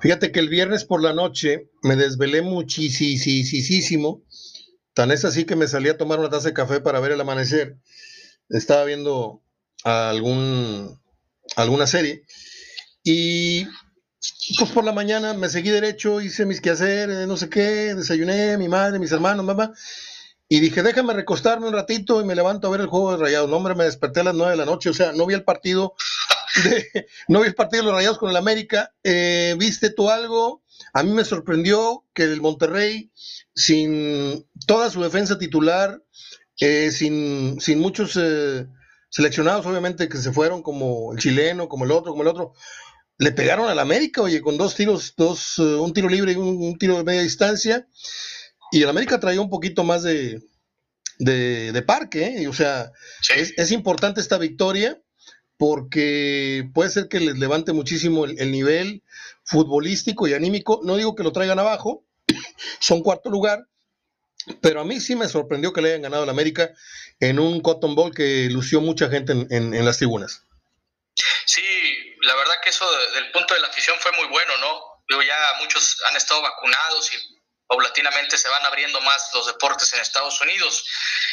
[0.02, 4.22] Fíjate que el viernes por la noche me desvelé muchísimo,
[4.92, 7.20] tan es así que me salí a tomar una taza de café para ver el
[7.22, 7.76] amanecer.
[8.50, 9.42] Estaba viendo
[9.82, 11.00] algún,
[11.56, 12.26] alguna serie.
[13.02, 13.66] Y
[14.58, 18.68] pues por la mañana me seguí derecho, hice mis quehaceres, no sé qué, desayuné, mi
[18.68, 19.72] madre, mis hermanos, mamá.
[20.48, 23.48] Y dije, déjame recostarme un ratito y me levanto a ver el juego de Rayados.
[23.48, 25.44] No, hombre, me desperté a las nueve de la noche, o sea, no vi el
[25.44, 25.94] partido,
[26.64, 28.92] de, no vi el partido de los Rayados con el América.
[29.02, 30.62] Eh, ¿Viste tú algo?
[30.92, 33.10] A mí me sorprendió que el Monterrey,
[33.54, 36.02] sin toda su defensa titular,
[36.60, 38.66] eh, sin, sin muchos eh,
[39.08, 42.52] seleccionados obviamente que se fueron como el chileno, como el otro, como el otro,
[43.18, 46.76] le pegaron al América, oye, con dos tiros, dos, eh, un tiro libre y un,
[46.78, 47.86] tiro de media distancia,
[48.70, 50.40] y el América traía un poquito más de,
[51.18, 52.48] de, parque, ¿eh?
[52.48, 52.90] o sea,
[53.36, 55.00] es, importante esta victoria
[55.56, 59.02] porque puede ser que les levante muchísimo el, nivel
[59.44, 62.04] futbolístico y anímico, no digo que lo traigan abajo,
[62.80, 63.68] son cuarto lugar,
[64.60, 66.72] pero a mí sí me sorprendió que le hayan ganado al América
[67.20, 70.42] en un Cotton Bowl que lució mucha gente en, las tribunas.
[71.46, 71.62] Sí,
[72.22, 75.02] la verdad que eso del punto de la afición fue muy bueno, ¿no?
[75.08, 77.18] Digo, ya muchos han estado vacunados y
[77.66, 80.84] paulatinamente se van abriendo más los deportes en Estados Unidos.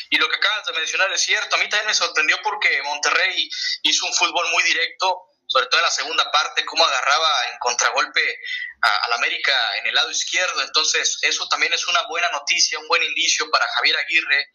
[0.09, 3.49] Y lo que acabas de mencionar es cierto, a mí también me sorprendió porque Monterrey
[3.83, 8.39] hizo un fútbol muy directo, sobre todo en la segunda parte, cómo agarraba en contragolpe
[8.81, 10.61] al América en el lado izquierdo.
[10.63, 14.47] Entonces, eso también es una buena noticia, un buen indicio para Javier Aguirre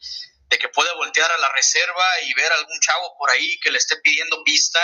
[0.48, 3.78] de que puede voltear a la reserva y ver algún chavo por ahí que le
[3.78, 4.80] esté pidiendo pista.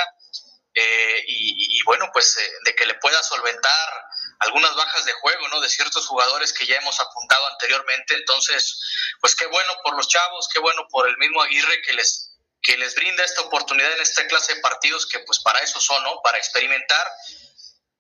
[0.75, 4.05] Eh, y, bueno, pues eh, de que le pueda solventar
[4.41, 5.61] algunas bajas de juego, ¿no?
[5.61, 8.15] De ciertos jugadores que ya hemos apuntado anteriormente.
[8.15, 8.81] Entonces,
[9.21, 12.27] pues qué bueno por los chavos, qué bueno por el mismo Aguirre que les
[12.63, 16.03] que les brinda esta oportunidad en esta clase de partidos que pues para eso son,
[16.05, 16.21] ¿no?
[16.23, 17.07] Para experimentar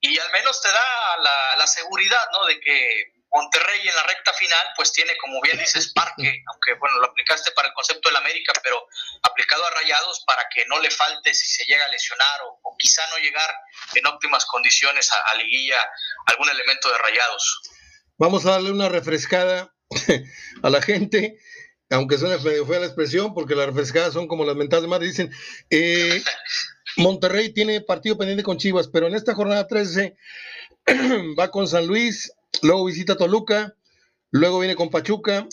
[0.00, 2.44] y al menos te da la, la seguridad, ¿no?
[2.44, 6.99] De que Monterrey en la recta final pues tiene, como bien dices, parque, aunque bueno,
[6.99, 8.87] lo aplicaste para el concepto del América, pero
[9.23, 13.03] aplicado a Rayados para que no le falte si se llega a lesionar o, quizá
[13.11, 13.55] no llegar
[13.95, 15.79] en óptimas condiciones a, a liguilla
[16.27, 17.61] algún elemento de Rayados.
[18.16, 19.75] Vamos a darle una refrescada
[20.62, 21.38] a la gente
[21.90, 25.09] aunque suene medio fea la expresión, porque las refrescadas son como las mentadas de madre,
[25.09, 25.31] dicen,
[25.71, 26.23] eh,
[26.97, 30.16] Monterrey tiene partido pendiente con Chivas, pero en esta jornada 13
[31.38, 33.74] va con San Luis, luego visita Toluca,
[34.30, 35.46] luego viene con Pachuca,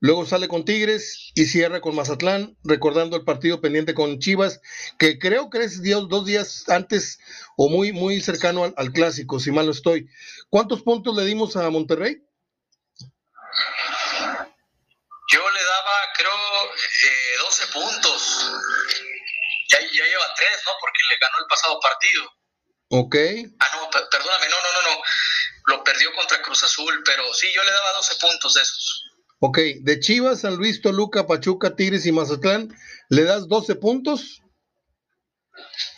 [0.00, 4.60] luego sale con Tigres y cierra con Mazatlán, recordando el partido pendiente con Chivas,
[4.98, 7.18] que creo que es dos días antes
[7.56, 10.08] o muy, muy cercano al, al clásico, si mal no estoy.
[10.50, 12.22] ¿Cuántos puntos le dimos a Monterrey?
[15.30, 18.50] Yo le daba, creo, eh, 12 puntos.
[19.70, 20.72] Ya, ya, lleva 3, ¿no?
[20.80, 22.24] Porque le ganó el pasado partido.
[22.90, 23.14] Ok.
[23.60, 25.02] Ah, no, perdóname, no, no, no, no.
[25.68, 29.04] Lo perdió contra Cruz Azul, pero sí, yo le daba 12 puntos de esos.
[29.40, 32.74] Ok, de Chivas, San Luis, Toluca, Pachuca, Tigres y Mazatlán,
[33.10, 34.40] ¿le das 12 puntos?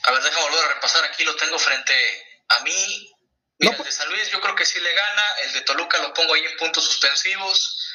[0.02, 1.04] A ver, déjame volver a repasar.
[1.04, 1.92] Aquí lo tengo frente
[2.48, 3.12] a mí.
[3.60, 5.22] Mira, el de San Luis yo creo que sí le gana.
[5.44, 7.92] El de Toluca lo pongo ahí en puntos suspensivos.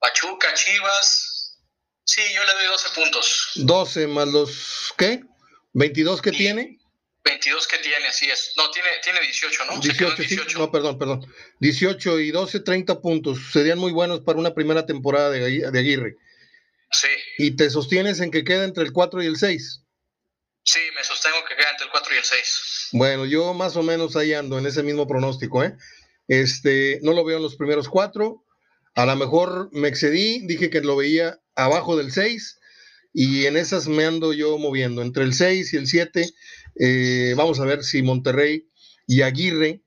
[0.00, 1.58] Pachuca, Chivas.
[2.04, 3.50] Sí, yo le doy 12 puntos.
[3.54, 5.22] 12 más los, ¿qué?
[5.72, 6.79] ¿22 que tiene?
[7.24, 8.52] 22 que tiene, así es.
[8.56, 9.80] No, tiene, tiene 18, ¿no?
[9.80, 10.48] 18, 18.
[10.48, 11.26] Sí, no, perdón, perdón.
[11.60, 13.38] 18 y 12, 30 puntos.
[13.52, 16.16] Serían muy buenos para una primera temporada de, de Aguirre.
[16.92, 17.08] Sí.
[17.38, 19.82] ¿Y te sostienes en que queda entre el 4 y el 6?
[20.62, 22.88] Sí, me sostengo que queda entre el 4 y el 6.
[22.92, 25.76] Bueno, yo más o menos ahí ando en ese mismo pronóstico, ¿eh?
[26.28, 28.44] Este, no lo veo en los primeros cuatro,
[28.94, 32.58] a lo mejor me excedí, dije que lo veía abajo del 6
[33.12, 35.02] y en esas me ando yo moviendo.
[35.02, 36.30] Entre el 6 y el 7,
[36.80, 38.66] eh, vamos a ver si Monterrey
[39.06, 39.82] y Aguirre,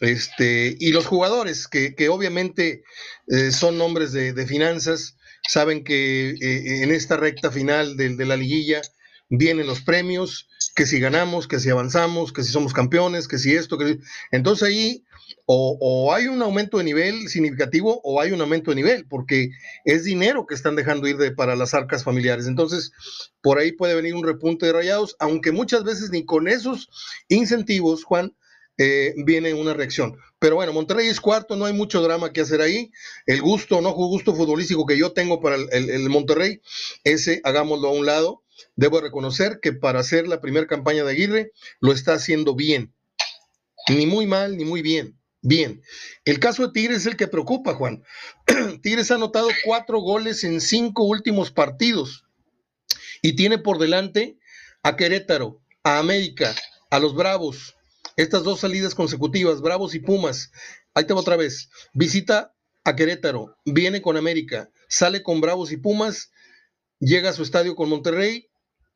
[0.00, 2.82] este, y los jugadores, que, que obviamente
[3.28, 5.16] eh, son nombres de, de, finanzas,
[5.48, 8.82] saben que eh, en esta recta final de, de la liguilla
[9.30, 13.54] vienen los premios, que si ganamos, que si avanzamos, que si somos campeones, que si
[13.54, 13.98] esto, que
[14.30, 15.04] entonces ahí
[15.46, 19.50] o, hay un aumento de nivel significativo o hay un aumento de nivel, porque
[19.84, 22.46] es dinero que están dejando ir de, para las arcas familiares.
[22.46, 22.92] Entonces,
[23.42, 26.88] por ahí puede venir un repunte de rayados, aunque muchas veces ni con esos
[27.28, 28.34] incentivos, Juan,
[28.78, 30.16] eh, viene una reacción.
[30.38, 32.90] Pero bueno, Monterrey es cuarto, no hay mucho drama que hacer ahí.
[33.26, 36.60] El gusto, no gusto futbolístico que yo tengo para el, el Monterrey,
[37.04, 38.42] ese hagámoslo a un lado.
[38.76, 42.92] Debo reconocer que para hacer la primera campaña de Aguirre lo está haciendo bien.
[43.88, 45.18] Ni muy mal, ni muy bien.
[45.46, 45.82] Bien,
[46.24, 48.02] el caso de Tigres es el que preocupa, Juan.
[48.82, 52.24] Tigres ha anotado cuatro goles en cinco últimos partidos
[53.20, 54.38] y tiene por delante
[54.82, 56.54] a Querétaro, a América,
[56.88, 57.76] a los Bravos.
[58.16, 60.50] Estas dos salidas consecutivas, Bravos y Pumas.
[60.94, 61.68] Ahí te va otra vez.
[61.92, 66.30] Visita a Querétaro, viene con América, sale con Bravos y Pumas,
[67.00, 68.48] llega a su estadio con Monterrey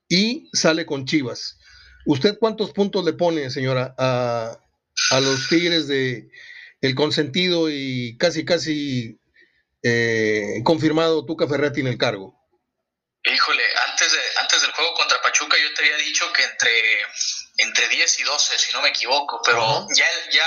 [0.09, 1.59] y sale con Chivas.
[2.07, 3.95] ¿Usted cuántos puntos le pone, señora,
[5.11, 6.29] a los Tigres de
[6.81, 9.21] el consentido y casi casi
[9.83, 12.39] eh, confirmado Tuca Ferretti en el cargo?
[13.25, 16.71] Híjole, antes, de, antes del juego contra Pachuca yo te había dicho que entre,
[17.59, 19.97] entre 10 y 12, si no me equivoco, pero uh -huh.
[19.97, 20.47] ya, ya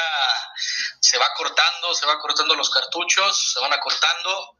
[0.99, 4.57] se va cortando, se va cortando los cartuchos, se van acortando.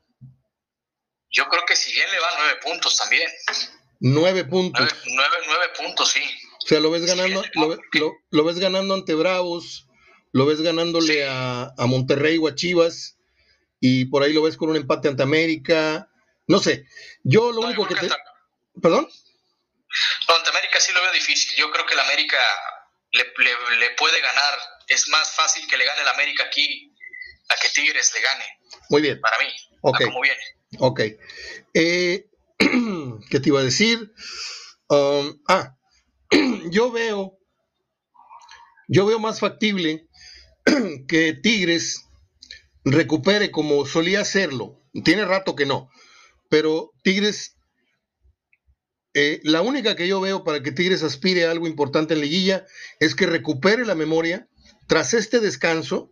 [1.32, 3.32] Yo creo que si bien le van nueve puntos también.
[4.02, 4.82] Nueve puntos.
[4.82, 6.24] Nueve, nueve, nueve puntos, sí.
[6.64, 9.88] O sea, lo ves ganando, lo, lo, lo, ves ganando ante Bravos,
[10.32, 11.22] lo ves ganándole sí.
[11.22, 13.18] a, a, Monterrey o a Chivas,
[13.80, 16.10] y por ahí lo ves con un empate ante América.
[16.48, 16.86] No sé,
[17.24, 18.14] yo lo no, único yo que te...
[18.82, 19.08] ¿Perdón?
[20.28, 21.56] No, ante América sí lo veo difícil.
[21.58, 22.38] Yo creo que el América
[23.12, 24.60] le, le, le, puede ganar.
[24.88, 26.94] Es más fácil que le gane el América aquí
[27.50, 28.46] a que Tigres le gane.
[28.90, 29.20] Muy bien.
[29.20, 29.52] Para mí.
[29.82, 30.04] Ok.
[30.06, 30.42] Como viene.
[30.80, 31.02] Ok.
[31.74, 32.26] Eh,
[33.30, 34.14] ¿Qué te iba a decir?
[34.88, 35.76] Um, ah,
[36.70, 37.38] yo veo,
[38.88, 40.08] yo veo más factible
[41.08, 42.06] que Tigres
[42.84, 44.82] recupere como solía hacerlo.
[45.04, 45.90] Tiene rato que no,
[46.50, 47.56] pero Tigres,
[49.14, 52.66] eh, la única que yo veo para que Tigres aspire a algo importante en liguilla
[53.00, 54.48] es que recupere la memoria
[54.88, 56.12] tras este descanso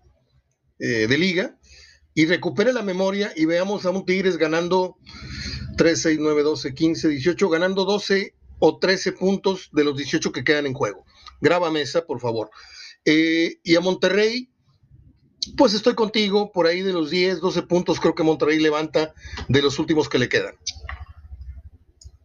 [0.79, 1.57] eh, de liga
[2.13, 4.95] y recupere la memoria y veamos a un Tigres ganando
[5.77, 10.43] 3, 6, 9, 12, 15, 18, ganando 12 o 13 puntos de los 18 que
[10.43, 11.05] quedan en juego.
[11.41, 12.49] Grábame esa, por favor.
[13.05, 14.49] Eh, y a Monterrey,
[15.57, 19.13] pues estoy contigo, por ahí de los 10, 12 puntos creo que Monterrey levanta
[19.47, 20.57] de los últimos que le quedan.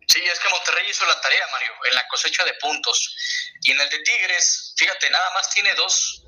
[0.07, 3.17] Sí, es que Monterrey hizo la tarea, Mario, en la cosecha de puntos.
[3.63, 6.25] Y en el de Tigres, fíjate, nada más tiene dos,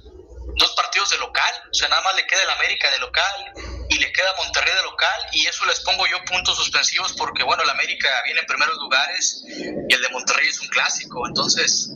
[0.56, 3.52] dos partidos de local, o sea, nada más le queda el América de local
[3.90, 7.62] y le queda Monterrey de local y eso les pongo yo puntos suspensivos porque, bueno,
[7.62, 11.90] el América viene en primeros lugares y el de Monterrey es un clásico, entonces,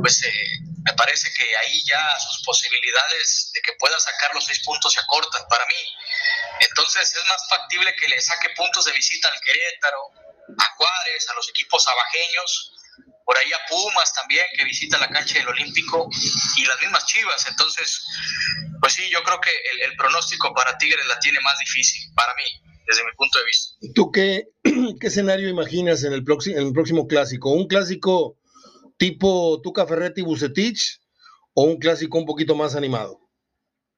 [0.00, 4.60] pues eh, me parece que ahí ya sus posibilidades de que pueda sacar los seis
[4.64, 5.96] puntos se acortan para mí.
[6.60, 10.10] Entonces es más factible que le saque puntos de visita al Querétaro,
[10.58, 12.72] a Juárez, a los equipos abajeños,
[13.24, 16.08] por ahí a Pumas también, que visita la cancha del Olímpico,
[16.56, 17.46] y las mismas Chivas.
[17.48, 18.02] Entonces,
[18.80, 19.50] pues sí, yo creo que
[19.84, 22.42] el, pronóstico para Tigres la tiene más difícil, para mí,
[22.86, 23.76] desde mi punto de vista.
[23.94, 24.48] ¿Tú qué,
[25.00, 27.50] qué escenario imaginas en el, en el próximo clásico?
[27.50, 28.39] ¿Un clásico
[29.00, 31.00] tipo Tuca Ferretti Bucetich
[31.54, 33.18] o un clásico un poquito más animado?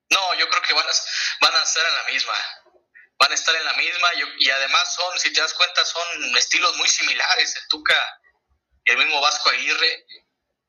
[0.09, 0.93] No, yo creo que van a,
[1.41, 2.35] van a estar en la misma.
[3.19, 6.77] Van a estar en la misma y, además son, si te das cuenta, son estilos
[6.77, 7.57] muy similares.
[7.57, 8.21] El Tuca
[8.85, 10.07] y el mismo Vasco Aguirre,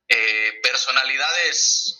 [0.07, 1.99] eh, personalidades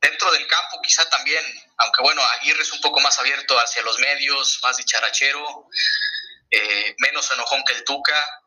[0.00, 1.44] dentro del campo quizá también,
[1.78, 5.68] aunque bueno, Aguirre es un poco más abierto hacia los medios, más dicharachero,
[6.50, 8.43] eh, menos enojón que el Tuca,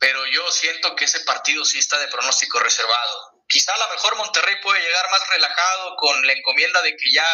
[0.00, 3.44] pero yo siento que ese partido sí está de pronóstico reservado.
[3.46, 7.28] Quizá a lo mejor Monterrey puede llegar más relajado con la encomienda de que ya,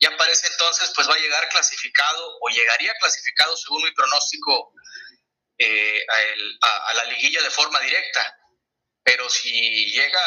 [0.00, 4.72] ya parece entonces pues va a llegar clasificado o llegaría clasificado según mi pronóstico
[5.58, 6.00] eh,
[6.62, 8.38] a, la liguilla de forma directa.
[9.04, 10.22] Pero si llega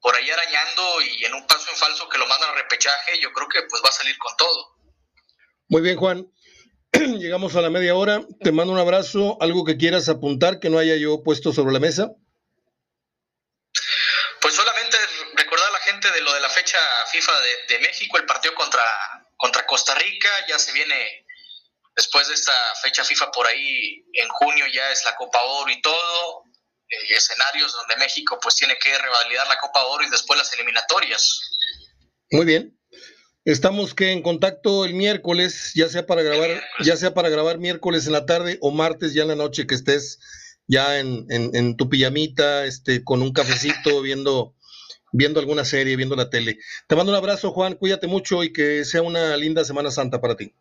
[0.00, 3.30] por ahí arañando y en un paso en falso que lo mandan a repechaje, yo
[3.34, 4.78] creo que pues va a salir con todo.
[5.68, 6.26] Muy bien, Juan.
[7.18, 8.22] Llegamos a la media hora.
[8.42, 9.38] Te mando un abrazo.
[9.40, 12.10] ¿Algo que quieras apuntar que no haya yo puesto sobre la mesa?
[14.40, 14.96] Pues solamente
[15.34, 16.78] recordar a la gente de lo de la fecha
[17.12, 17.32] FIFA
[17.68, 18.82] de, México, el partido contra,
[19.36, 20.28] contra Costa Rica.
[20.48, 21.26] Ya se viene
[21.94, 24.04] después de esta fecha FIFA por ahí.
[24.14, 26.44] En junio ya es la Copa Oro y todo.
[26.88, 31.40] Eh, escenarios donde México pues tiene que revalidar la Copa Oro y después las eliminatorias.
[32.32, 32.79] Muy bien.
[33.50, 38.06] Estamos que en contacto el miércoles, ya sea para grabar, ya sea para grabar miércoles
[38.06, 40.20] en la tarde o martes ya en la noche que estés
[40.68, 44.54] ya en, en, tu pijamita, este, con un cafecito, viendo,
[45.10, 46.58] viendo alguna serie, viendo la tele.
[46.86, 50.36] Te mando un abrazo, Juan, cuídate mucho y que sea una linda Semana Santa para
[50.36, 50.54] ti.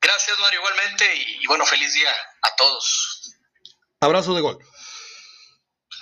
[0.00, 2.10] Gracias, Mario, igualmente, y, y bueno, feliz día
[2.42, 3.34] a todos.
[3.98, 4.58] Abrazo de gol.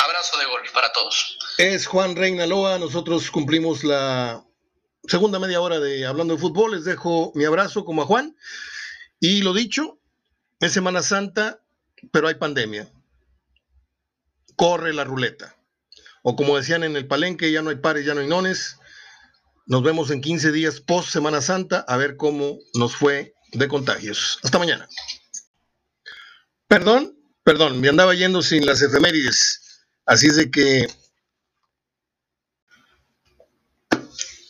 [0.00, 1.38] Abrazo de gol para todos.
[1.56, 4.44] Es Juan Reina Loa, nosotros cumplimos la
[5.04, 6.72] segunda media hora de Hablando de Fútbol.
[6.72, 8.36] Les dejo mi abrazo como a Juan.
[9.18, 10.00] Y lo dicho,
[10.60, 11.62] es Semana Santa,
[12.12, 12.90] pero hay pandemia.
[14.56, 15.56] Corre la ruleta.
[16.22, 18.76] O como decían en el palenque, ya no hay pares, ya no hay nones.
[19.66, 24.38] Nos vemos en 15 días post Semana Santa a ver cómo nos fue de contagios.
[24.42, 24.88] Hasta mañana.
[26.68, 29.86] Perdón, perdón, me andaba yendo sin las efemérides.
[30.06, 30.88] Así es de que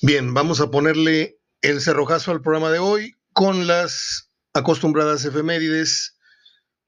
[0.02, 6.16] Bien, vamos a ponerle el cerrojazo al programa de hoy con las acostumbradas efemérides.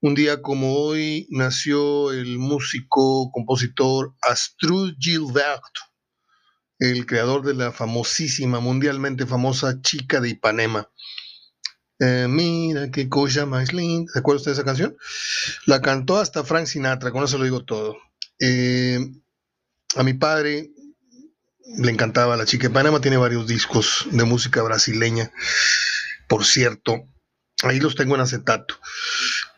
[0.00, 5.60] Un día como hoy nació el músico, compositor Astrud Gilbert,
[6.78, 10.90] el creador de la famosísima, mundialmente famosa Chica de Ipanema.
[11.98, 14.10] Eh, mira qué cosa más linda.
[14.10, 14.96] ¿Se usted de esa canción?
[15.66, 17.94] La cantó hasta Frank Sinatra, con eso lo digo todo.
[18.40, 18.98] Eh,
[19.96, 20.70] a mi padre
[21.64, 22.70] le encantaba la chica.
[22.70, 25.30] Panamá tiene varios discos de música brasileña,
[26.28, 27.08] por cierto.
[27.62, 28.78] Ahí los tengo en acetato.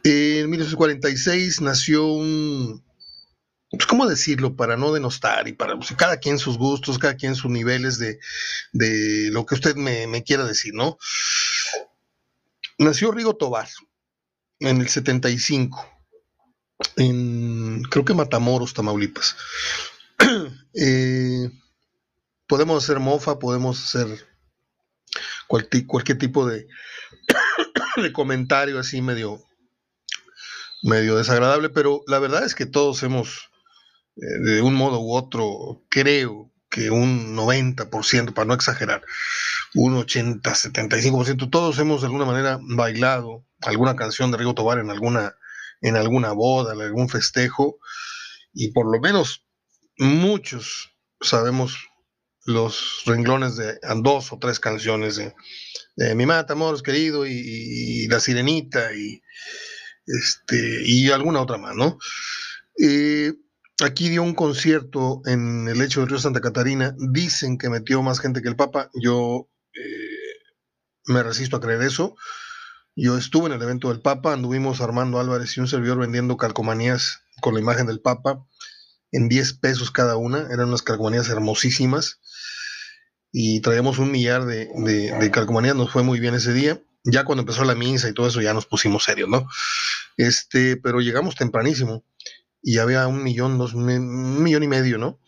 [0.02, 2.84] En 1946 nació un,
[3.70, 4.56] pues, ¿cómo decirlo?
[4.56, 8.20] Para no denostar y para pues, cada quien sus gustos, cada quien sus niveles de,
[8.72, 10.98] de lo que usted me, me, quiera decir, ¿no?
[12.78, 13.68] Nació Rigo Tobar
[14.60, 15.88] en el 75,
[16.96, 19.36] en creo que Matamoros, Tamaulipas.
[20.74, 21.50] eh,
[22.46, 24.26] podemos hacer mofa, podemos hacer
[25.46, 26.66] cualquier, tipo de,
[27.96, 29.42] de comentario así medio,
[30.82, 33.50] medio desagradable, pero la verdad es que todos hemos,
[34.16, 39.04] eh, de un modo u otro, creo que un 90%, para no exagerar,
[39.74, 44.90] un 80, 75%, todos hemos de alguna manera bailado alguna canción de Rigo Tobar en
[44.90, 45.36] alguna,
[45.80, 47.78] en alguna boda, en algún festejo,
[48.52, 49.46] y por lo menos
[49.98, 51.76] muchos sabemos
[52.44, 59.22] los renglones de dos o tres canciones de, Mi Matamoros querido y, La Sirenita y,
[60.06, 61.98] este, y alguna otra más, ¿no?
[63.82, 66.94] aquí dio un concierto en el hecho de Río Santa Catarina.
[66.98, 68.90] Dicen que metió más gente que el Papa.
[68.94, 70.34] Yo eh,
[71.06, 72.14] me resisto a creer eso.
[72.96, 77.22] Yo estuve en el evento del Papa, anduvimos Armando Álvarez y un servidor vendiendo calcomanías
[77.40, 78.46] con la imagen del Papa
[79.10, 80.46] en 10 pesos cada una.
[80.52, 82.20] Eran unas calcomanías hermosísimas
[83.36, 86.80] y traíamos un millar de, de, calcomanías, nos fue muy bien ese día.
[87.02, 89.48] Ya cuando empezó la misa y todo eso ya nos pusimos serios, ¿no?
[90.16, 92.04] Este, pero llegamos tempranísimo
[92.62, 95.18] y había un millón, dos, un millón y medio, ¿no?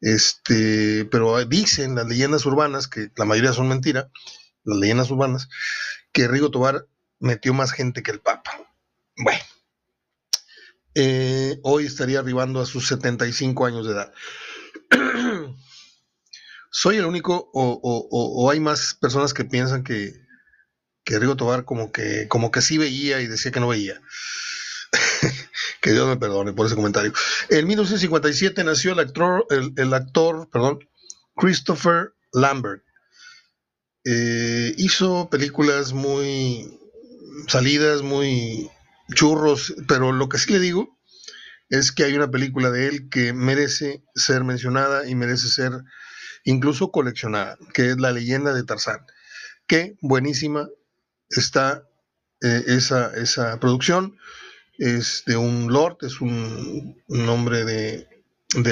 [0.00, 4.10] Este, pero dicen las leyendas urbanas, que la mayoría son mentira,
[4.64, 5.50] las leyendas urbanas,
[6.12, 6.86] que Rigo Tobar
[7.20, 8.72] metió más gente que el Papa.
[9.18, 9.44] Bueno,
[10.94, 14.14] eh, hoy estaría arribando a sus 75 años de edad.
[16.70, 20.12] ¿Soy el único o, hay más personas que piensan que,
[21.04, 24.00] que Rigo Tobar como que, como que sí veía y decía que no veía?
[25.80, 27.12] que Dios me perdone por ese comentario.
[27.48, 30.80] En 1957 nació el actor, el, actor perdón,
[31.36, 32.82] Christopher Lambert.
[34.04, 36.78] Eh, hizo películas muy
[37.46, 38.70] salidas, muy
[39.14, 40.98] churros, pero lo que sí le digo
[41.68, 45.72] es que hay una película de él que merece ser mencionada y merece ser
[46.44, 49.00] incluso coleccionada, que es La leyenda de Tarzán.
[49.66, 50.68] Que buenísima
[51.30, 51.84] está
[52.40, 54.16] eh, esa, esa producción
[54.78, 56.96] es de un lord, es un,
[57.28, 58.06] hombre de,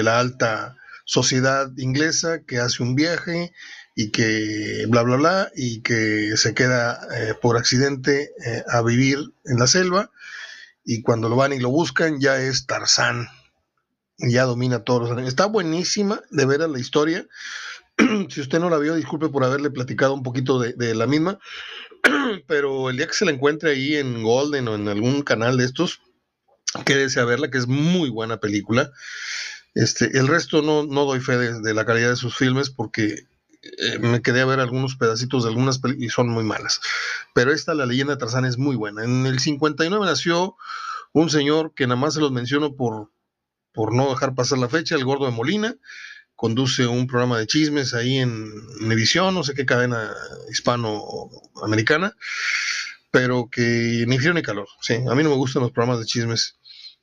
[0.02, 3.52] la alta sociedad inglesa que hace un viaje
[3.96, 9.18] y que bla, bla, bla, y que se queda eh, por accidente eh, a vivir
[9.44, 10.10] en la selva,
[10.84, 13.28] y cuando lo van y lo buscan ya es Tarzán,
[14.18, 15.26] ya domina todos los.
[15.26, 17.26] Está buenísima de ver la historia.
[18.28, 21.38] si usted no la vio, disculpe por haberle platicado un poquito de, la misma,
[22.46, 25.64] pero el día que se la encuentre ahí en Golden o en algún canal de
[25.64, 26.00] estos,
[26.84, 28.90] quédese a verla, que es muy buena película.
[29.74, 33.26] Este, el resto no, no doy fe de, la calidad de sus filmes porque
[33.62, 36.80] eh, me quedé a ver algunos pedacitos de algunas y son muy malas.
[37.34, 39.04] Pero esta, La leyenda de Tarzán, es muy buena.
[39.04, 40.56] En el 59 nació
[41.12, 43.10] un señor que nada más se los menciono por,
[43.76, 45.76] por no dejar pasar la fecha, el gordo de Molina,
[46.34, 48.50] conduce un programa de chismes ahí en
[48.80, 50.14] Univisión, no sé qué cadena
[50.50, 52.16] hispanoamericana,
[53.10, 54.66] pero que ni frío ni calor.
[54.80, 56.56] Sí, a mí no me gustan los programas de chismes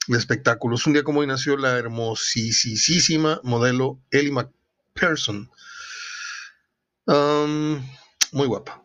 [0.08, 0.88] de espectáculos.
[0.88, 5.52] Un día como hoy nació la hermosísima modelo Ellie McPherson.
[7.06, 8.84] muy guapa.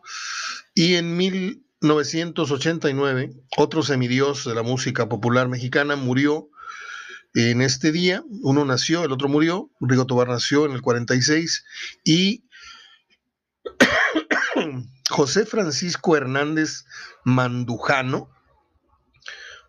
[0.75, 6.51] Y en 1989, otro semidios de la música popular mexicana murió
[7.33, 11.65] en este día, uno nació, el otro murió, Rigo Tobar nació en el 46
[12.03, 12.45] y
[15.09, 16.85] José Francisco Hernández
[17.23, 18.29] Mandujano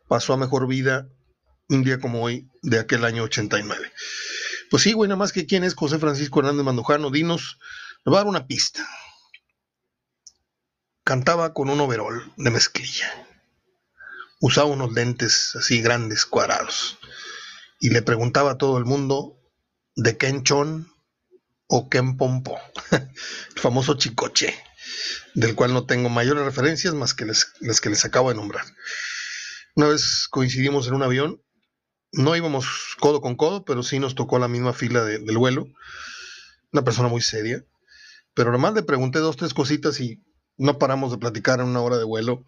[0.09, 1.09] pasó a mejor vida
[1.69, 3.93] un día como hoy de aquel año 89.
[4.71, 7.59] Pues sí, güey, nada más que quién es José Francisco Hernández Mandujano, dinos,
[8.05, 8.89] nos va a dar una pista.
[11.05, 13.27] Cantaba con un overol de mezclilla.
[14.41, 16.99] Usaba unos lentes así grandes, cuadrados
[17.81, 19.41] y le preguntaba a todo el mundo
[19.97, 20.93] de Ken Chon
[21.67, 22.59] o Ken Pompo,
[22.93, 23.09] el
[23.61, 24.55] famoso chicoche,
[25.35, 28.65] del cual no tengo mayores referencias más que las que les acabo de nombrar.
[29.75, 31.43] Una vez coincidimos en un avión,
[32.13, 35.67] no íbamos codo con codo, pero sí nos tocó la misma fila del vuelo,
[36.73, 37.65] una persona muy seria,
[38.35, 40.23] pero nomás le pregunté dos, tres cositas y
[40.59, 42.45] no paramos de platicar en una hora de vuelo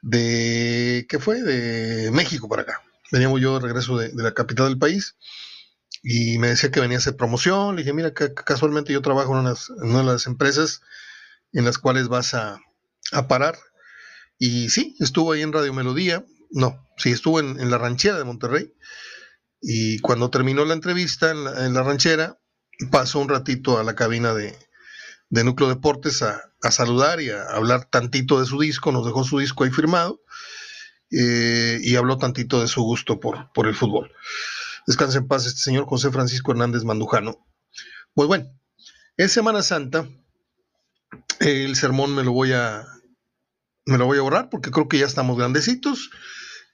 [0.00, 1.42] de, ¿qué fue?
[1.42, 5.16] De México para acá veníamos yo de regreso de, la capital del país
[6.02, 7.76] y me decía que venía a hacer promoción.
[7.76, 10.80] Le dije, mira, casualmente yo trabajo en, una de las empresas
[11.52, 12.60] en las cuales vas a,
[13.28, 13.58] parar.
[14.38, 16.24] Y sí, estuvo ahí en Radio Melodía.
[16.50, 18.72] No, sí, estuvo en, la ranchera de Monterrey.
[19.60, 22.38] Y cuando terminó la entrevista en la, ranchera,
[22.90, 24.56] pasó un ratito a la cabina de,
[25.28, 28.92] de Núcleo Deportes a, a, saludar y a hablar tantito de su disco.
[28.92, 30.22] Nos dejó su disco ahí firmado.
[31.10, 34.12] Eh, y habló tantito de su gusto por, por el fútbol.
[34.86, 37.46] Descanse en paz este señor José Francisco Hernández Mandujano.
[38.14, 38.46] Pues bueno,
[39.16, 40.08] es Semana Santa.
[41.40, 42.86] El sermón me lo voy a
[43.86, 46.10] me lo voy a borrar porque creo que ya estamos grandecitos.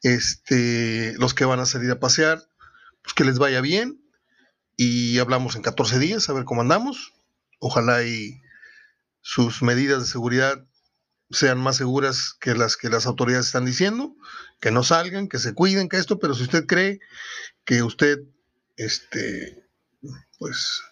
[0.03, 2.43] Este, los que van a salir a pasear,
[3.03, 4.03] pues que les vaya bien.
[4.77, 7.15] Y hablamos en 14 días a ver cómo andamos.
[7.59, 8.41] Ojalá y
[9.23, 10.67] sus medidas de seguridad
[11.31, 14.15] sean más seguras que las que las autoridades están diciendo,
[14.61, 17.01] que no salgan, que se cuiden, que esto, pero si usted cree
[17.65, 18.19] que usted,
[18.77, 19.69] este,
[20.39, 20.83] pues,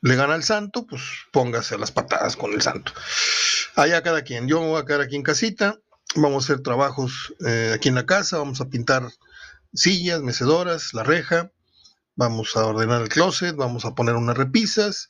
[0.00, 2.92] le gana al santo, pues póngase a las patadas con el santo.
[3.76, 5.78] Allá cada quien, yo voy a quedar aquí en casita,
[6.16, 9.08] vamos a hacer trabajos eh, aquí en la casa, vamos a pintar
[9.74, 11.52] sillas, mecedoras, la reja,
[12.16, 15.08] vamos a ordenar el closet, vamos a poner unas repisas.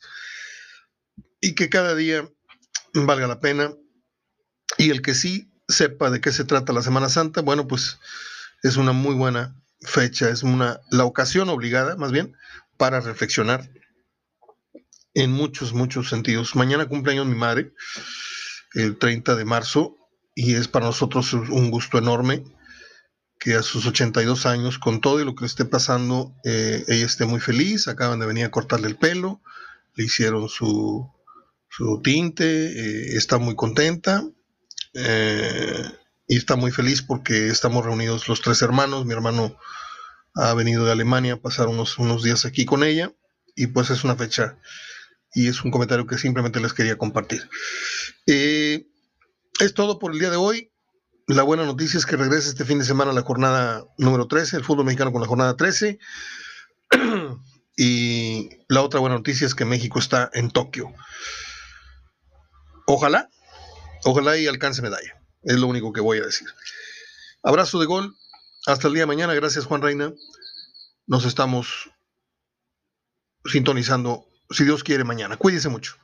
[1.41, 2.29] Y que cada día
[2.93, 3.73] valga la pena
[4.77, 7.99] y el que sí sepa de qué se trata la Semana Santa, bueno, pues
[8.63, 12.35] es una muy buena fecha, es una la ocasión obligada, más bien,
[12.77, 13.69] para reflexionar
[15.13, 16.55] en muchos, muchos sentidos.
[16.55, 17.73] Mañana cumpleaños mi madre,
[18.73, 19.97] el 30 de marzo,
[20.35, 22.43] y es para nosotros un gusto enorme
[23.39, 27.25] que a sus 82 años, con todo y lo que esté pasando, eh, ella esté
[27.25, 27.89] muy feliz.
[27.89, 29.41] Acaban de venir a cortarle el pelo,
[29.95, 31.11] le hicieron su,
[31.69, 34.23] su tinte, eh, está muy contenta
[34.93, 35.91] eh,
[36.27, 39.05] y está muy feliz porque estamos reunidos los tres hermanos.
[39.05, 39.57] Mi hermano
[40.35, 43.11] ha venido de Alemania a pasar unos, unos días aquí con ella
[43.55, 44.57] y pues es una fecha
[45.33, 47.49] y es un comentario que simplemente les quería compartir.
[48.27, 48.87] Eh,
[49.59, 50.71] es todo por el día de hoy.
[51.27, 54.63] La buena noticia es que regresa este fin de semana la jornada número 13, el
[54.63, 55.99] fútbol mexicano con la jornada 13.
[57.77, 60.93] y la otra buena noticia es que México está en Tokio.
[62.85, 63.29] Ojalá,
[64.05, 65.21] ojalá y alcance medalla.
[65.43, 66.47] Es lo único que voy a decir.
[67.43, 68.15] Abrazo de gol.
[68.65, 69.33] Hasta el día de mañana.
[69.33, 70.13] Gracias, Juan Reina.
[71.05, 71.91] Nos estamos
[73.45, 75.35] sintonizando, si Dios quiere, mañana.
[75.37, 75.97] Cuídense mucho.